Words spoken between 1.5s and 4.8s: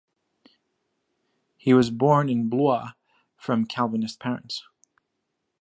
He was born in Blois, from Calvinist parents.